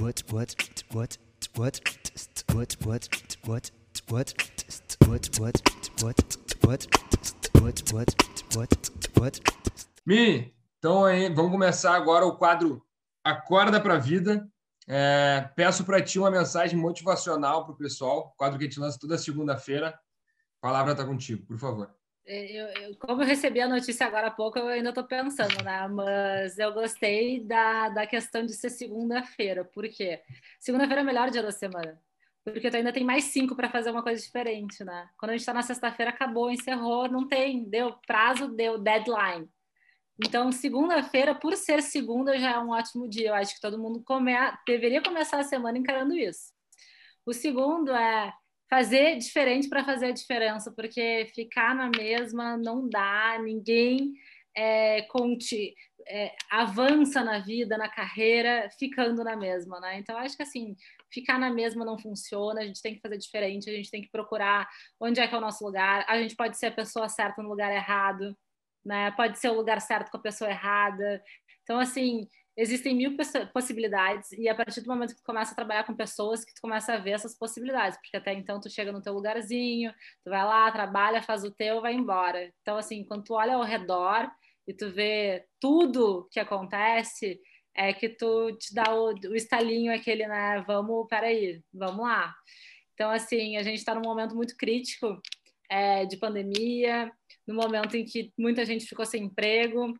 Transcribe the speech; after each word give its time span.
what 0.00 0.24
what 0.32 0.54
what 0.92 1.18
what 1.56 1.80
what 2.46 2.76
what 2.84 3.18
what 3.36 3.58
what 4.16 4.48
what 6.00 6.18
what 6.64 6.86
what 7.52 7.82
what 7.92 8.14
what 8.54 8.90
what 9.18 9.40
Mi, 10.06 10.54
então 10.78 11.04
aí, 11.04 11.28
vamos 11.34 11.52
começar 11.52 11.94
agora 11.94 12.24
o 12.24 12.36
quadro 12.36 12.82
Acorda 13.24 13.80
para 13.80 13.94
a 13.94 13.98
Vida. 13.98 14.48
É, 14.86 15.50
peço 15.54 15.84
para 15.84 16.00
ti 16.00 16.18
uma 16.18 16.30
mensagem 16.30 16.78
motivacional 16.78 17.64
para 17.64 17.74
o 17.74 17.76
pessoal, 17.76 18.32
quadro 18.38 18.58
que 18.58 18.64
a 18.64 18.68
gente 18.68 18.80
lança 18.80 18.98
toda 18.98 19.18
segunda-feira. 19.18 19.88
A 19.90 19.96
palavra 20.62 20.92
está 20.92 21.04
contigo, 21.04 21.44
por 21.46 21.58
favor. 21.58 21.97
Eu, 22.30 22.66
eu, 22.82 22.96
como 22.98 23.22
eu 23.22 23.26
recebi 23.26 23.58
a 23.58 23.66
notícia 23.66 24.06
agora 24.06 24.26
há 24.26 24.30
pouco, 24.30 24.58
eu 24.58 24.68
ainda 24.68 24.90
estou 24.90 25.04
pensando, 25.04 25.64
né? 25.64 25.88
Mas 25.88 26.58
eu 26.58 26.74
gostei 26.74 27.40
da, 27.40 27.88
da 27.88 28.06
questão 28.06 28.44
de 28.44 28.52
ser 28.52 28.68
segunda-feira. 28.68 29.64
Por 29.64 29.88
quê? 29.88 30.20
Segunda-feira 30.60 31.00
é 31.00 31.04
o 31.04 31.06
melhor 31.06 31.30
dia 31.30 31.42
da 31.42 31.50
semana. 31.50 31.98
Porque 32.44 32.70
tu 32.70 32.76
ainda 32.76 32.92
tem 32.92 33.02
mais 33.02 33.24
cinco 33.24 33.56
para 33.56 33.70
fazer 33.70 33.90
uma 33.90 34.02
coisa 34.02 34.22
diferente, 34.22 34.84
né? 34.84 35.08
Quando 35.16 35.30
a 35.30 35.32
gente 35.32 35.40
está 35.40 35.54
na 35.54 35.62
sexta-feira, 35.62 36.10
acabou, 36.10 36.50
encerrou, 36.50 37.08
não 37.08 37.26
tem, 37.26 37.64
deu 37.64 37.94
prazo, 38.06 38.48
deu 38.48 38.76
deadline. 38.76 39.48
Então, 40.22 40.52
segunda-feira, 40.52 41.34
por 41.34 41.56
ser 41.56 41.80
segunda, 41.80 42.38
já 42.38 42.56
é 42.56 42.58
um 42.58 42.70
ótimo 42.72 43.08
dia. 43.08 43.28
Eu 43.28 43.34
acho 43.34 43.54
que 43.54 43.60
todo 43.60 43.78
mundo 43.78 44.02
come... 44.04 44.32
deveria 44.66 45.02
começar 45.02 45.38
a 45.40 45.44
semana 45.44 45.78
encarando 45.78 46.14
isso. 46.14 46.52
O 47.24 47.32
segundo 47.32 47.90
é 47.94 48.34
fazer 48.68 49.16
diferente 49.16 49.68
para 49.68 49.84
fazer 49.84 50.06
a 50.06 50.12
diferença, 50.12 50.72
porque 50.74 51.30
ficar 51.34 51.74
na 51.74 51.88
mesma 51.88 52.56
não 52.56 52.88
dá, 52.88 53.38
ninguém 53.42 54.12
é, 54.56 55.02
conte, 55.02 55.74
é, 56.06 56.34
avança 56.50 57.22
na 57.22 57.38
vida, 57.38 57.78
na 57.78 57.88
carreira, 57.88 58.68
ficando 58.78 59.22
na 59.24 59.36
mesma, 59.36 59.80
né? 59.80 59.98
Então, 59.98 60.16
acho 60.18 60.36
que 60.36 60.42
assim, 60.42 60.76
ficar 61.12 61.38
na 61.38 61.50
mesma 61.50 61.84
não 61.84 61.98
funciona, 61.98 62.60
a 62.60 62.64
gente 62.64 62.82
tem 62.82 62.94
que 62.94 63.00
fazer 63.00 63.18
diferente, 63.18 63.70
a 63.70 63.72
gente 63.72 63.90
tem 63.90 64.02
que 64.02 64.10
procurar 64.10 64.68
onde 65.00 65.20
é 65.20 65.28
que 65.28 65.34
é 65.34 65.38
o 65.38 65.40
nosso 65.40 65.64
lugar, 65.64 66.04
a 66.08 66.18
gente 66.20 66.36
pode 66.36 66.58
ser 66.58 66.66
a 66.66 66.72
pessoa 66.72 67.08
certa 67.08 67.42
no 67.42 67.48
lugar 67.48 67.72
errado, 67.72 68.36
né? 68.84 69.10
Pode 69.12 69.38
ser 69.38 69.48
o 69.50 69.54
lugar 69.54 69.80
certo 69.80 70.10
com 70.10 70.16
a 70.16 70.22
pessoa 70.22 70.50
errada. 70.50 71.22
Então, 71.62 71.78
assim, 71.78 72.26
existem 72.58 72.92
mil 72.92 73.16
possibilidades 73.52 74.32
e 74.32 74.48
a 74.48 74.54
partir 74.54 74.80
do 74.80 74.88
momento 74.88 75.14
que 75.14 75.20
tu 75.20 75.24
começa 75.24 75.52
a 75.52 75.54
trabalhar 75.54 75.84
com 75.84 75.94
pessoas 75.94 76.44
que 76.44 76.52
tu 76.52 76.60
começa 76.60 76.92
a 76.92 76.98
ver 76.98 77.12
essas 77.12 77.38
possibilidades, 77.38 77.96
porque 77.98 78.16
até 78.16 78.34
então 78.34 78.60
tu 78.60 78.68
chega 78.68 78.90
no 78.90 79.00
teu 79.00 79.14
lugarzinho, 79.14 79.92
tu 80.24 80.30
vai 80.30 80.44
lá, 80.44 80.70
trabalha, 80.72 81.22
faz 81.22 81.44
o 81.44 81.52
teu, 81.52 81.80
vai 81.80 81.94
embora. 81.94 82.52
Então 82.60 82.76
assim, 82.76 83.04
quando 83.04 83.22
tu 83.22 83.34
olha 83.34 83.54
ao 83.54 83.62
redor 83.62 84.28
e 84.66 84.74
tu 84.74 84.90
vê 84.90 85.46
tudo 85.60 86.28
que 86.32 86.40
acontece, 86.40 87.40
é 87.76 87.92
que 87.92 88.08
tu 88.08 88.50
te 88.58 88.74
dá 88.74 88.92
o, 88.92 89.14
o 89.14 89.36
estalinho 89.36 89.94
aquele, 89.94 90.26
né, 90.26 90.60
vamos, 90.66 91.06
peraí, 91.08 91.62
vamos 91.72 92.04
lá. 92.04 92.34
Então 92.94 93.08
assim, 93.08 93.56
a 93.56 93.62
gente 93.62 93.78
está 93.78 93.94
num 93.94 94.02
momento 94.02 94.34
muito 94.34 94.56
crítico 94.56 95.22
é, 95.70 96.04
de 96.06 96.16
pandemia, 96.16 97.12
no 97.46 97.54
momento 97.54 97.96
em 97.96 98.04
que 98.04 98.32
muita 98.36 98.64
gente 98.64 98.84
ficou 98.84 99.06
sem 99.06 99.24
emprego 99.24 99.94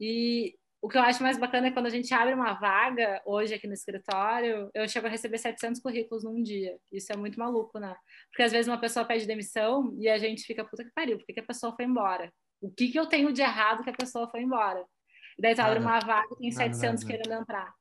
e 0.00 0.58
o 0.82 0.88
que 0.88 0.96
eu 0.96 1.02
acho 1.02 1.22
mais 1.22 1.36
bacana 1.38 1.68
é 1.68 1.70
quando 1.70 1.86
a 1.86 1.90
gente 1.90 2.12
abre 2.14 2.32
uma 2.32 2.54
vaga 2.54 3.20
hoje 3.26 3.54
aqui 3.54 3.66
no 3.66 3.74
escritório, 3.74 4.70
eu 4.72 4.88
chego 4.88 5.06
a 5.06 5.10
receber 5.10 5.36
700 5.36 5.80
currículos 5.80 6.24
num 6.24 6.42
dia. 6.42 6.78
Isso 6.90 7.12
é 7.12 7.16
muito 7.16 7.38
maluco, 7.38 7.78
né? 7.78 7.94
Porque 8.30 8.42
às 8.42 8.52
vezes 8.52 8.66
uma 8.66 8.80
pessoa 8.80 9.04
pede 9.04 9.26
demissão 9.26 9.94
e 9.98 10.08
a 10.08 10.16
gente 10.16 10.42
fica, 10.42 10.64
puta 10.64 10.84
que 10.84 10.90
pariu, 10.94 11.18
por 11.18 11.26
que, 11.26 11.34
que 11.34 11.40
a 11.40 11.46
pessoa 11.46 11.74
foi 11.76 11.84
embora? 11.84 12.32
O 12.62 12.70
que, 12.70 12.88
que 12.88 12.98
eu 12.98 13.06
tenho 13.06 13.32
de 13.32 13.42
errado 13.42 13.84
que 13.84 13.90
a 13.90 13.96
pessoa 13.96 14.30
foi 14.30 14.42
embora? 14.42 14.82
E 15.38 15.42
daí 15.42 15.54
tu 15.54 15.60
abre 15.60 15.78
uma 15.78 15.98
vaga 16.00 16.28
e 16.34 16.36
tem 16.36 16.50
700 16.50 17.04
querendo 17.04 17.32
entrar. 17.32 17.74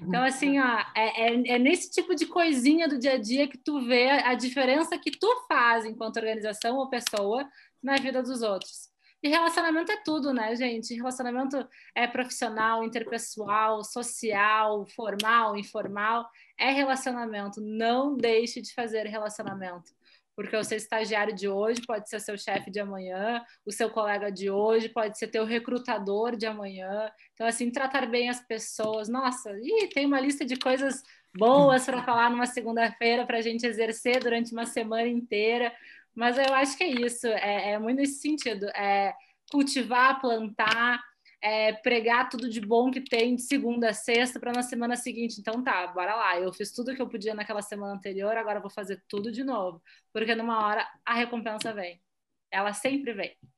Então, 0.00 0.24
assim, 0.24 0.58
ó, 0.58 0.78
é, 0.96 1.28
é, 1.28 1.54
é, 1.54 1.58
nesse 1.58 1.90
tipo 1.90 2.14
de 2.14 2.26
coisinha 2.26 2.88
do 2.88 2.98
dia 2.98 3.12
a 3.12 3.18
dia 3.18 3.46
que 3.46 3.58
tu 3.58 3.84
vê 3.86 4.08
a 4.08 4.34
diferença 4.34 4.98
que 4.98 5.10
tu 5.10 5.44
faz 5.46 5.84
enquanto 5.84 6.16
organização 6.16 6.78
ou 6.78 6.88
pessoa 6.88 7.46
na 7.82 7.96
vida 7.96 8.22
dos 8.22 8.40
outros. 8.42 8.89
E 9.22 9.28
relacionamento 9.28 9.92
é 9.92 9.96
tudo, 10.02 10.32
né, 10.32 10.56
gente? 10.56 10.94
Relacionamento 10.94 11.68
é 11.94 12.06
profissional, 12.06 12.82
interpessoal, 12.82 13.84
social, 13.84 14.86
formal, 14.86 15.56
informal. 15.56 16.26
É 16.58 16.70
relacionamento. 16.70 17.60
Não 17.60 18.16
deixe 18.16 18.62
de 18.62 18.72
fazer 18.72 19.06
relacionamento. 19.06 19.92
Porque 20.34 20.56
o 20.56 20.64
seu 20.64 20.78
estagiário 20.78 21.34
de 21.34 21.48
hoje 21.48 21.82
pode 21.86 22.08
ser 22.08 22.18
seu 22.18 22.38
chefe 22.38 22.70
de 22.70 22.80
amanhã, 22.80 23.44
o 23.66 23.70
seu 23.70 23.90
colega 23.90 24.32
de 24.32 24.48
hoje 24.48 24.88
pode 24.88 25.18
ser 25.18 25.28
teu 25.28 25.44
recrutador 25.44 26.34
de 26.34 26.46
amanhã. 26.46 27.12
Então, 27.34 27.46
assim, 27.46 27.70
tratar 27.70 28.06
bem 28.06 28.30
as 28.30 28.40
pessoas. 28.40 29.06
Nossa, 29.06 29.50
e 29.60 29.88
tem 29.88 30.06
uma 30.06 30.18
lista 30.18 30.46
de 30.46 30.56
coisas 30.56 31.02
boas 31.36 31.84
para 31.84 32.02
falar 32.02 32.30
numa 32.30 32.46
segunda-feira 32.46 33.26
para 33.26 33.38
a 33.38 33.42
gente 33.42 33.66
exercer 33.66 34.20
durante 34.20 34.52
uma 34.52 34.64
semana 34.64 35.08
inteira. 35.08 35.72
Mas 36.14 36.36
eu 36.38 36.54
acho 36.54 36.76
que 36.76 36.84
é 36.84 36.88
isso, 36.88 37.26
é, 37.26 37.72
é 37.72 37.78
muito 37.78 37.98
nesse 37.98 38.20
sentido. 38.20 38.66
É 38.70 39.14
cultivar, 39.50 40.20
plantar, 40.20 41.00
é, 41.42 41.72
pregar 41.72 42.28
tudo 42.28 42.48
de 42.48 42.60
bom 42.60 42.90
que 42.90 43.00
tem 43.00 43.34
de 43.36 43.42
segunda 43.42 43.90
a 43.90 43.94
sexta 43.94 44.38
para 44.38 44.52
na 44.52 44.62
semana 44.62 44.96
seguinte. 44.96 45.40
Então 45.40 45.62
tá, 45.62 45.86
bora 45.88 46.14
lá. 46.14 46.38
Eu 46.38 46.52
fiz 46.52 46.72
tudo 46.72 46.94
que 46.94 47.02
eu 47.02 47.08
podia 47.08 47.34
naquela 47.34 47.62
semana 47.62 47.94
anterior, 47.94 48.36
agora 48.36 48.60
vou 48.60 48.70
fazer 48.70 49.02
tudo 49.08 49.32
de 49.32 49.44
novo. 49.44 49.82
Porque 50.12 50.34
numa 50.34 50.64
hora 50.66 50.86
a 51.04 51.14
recompensa 51.14 51.72
vem. 51.72 52.00
Ela 52.50 52.72
sempre 52.72 53.12
vem. 53.14 53.36